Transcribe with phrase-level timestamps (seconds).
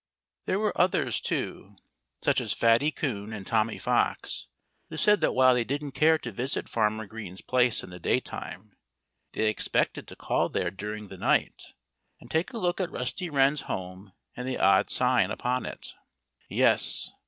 [0.47, 1.75] There were others, too,
[2.23, 4.47] such as Fatty Coon and Tommy Fox,
[4.89, 8.75] who said that while they didn't care to visit Farmer Green's place in the daytime,
[9.33, 11.73] they expected to call there during the night
[12.19, 15.93] and take a look at Rusty Wren's home and the odd sign upon it.
[16.49, 17.11] Yes!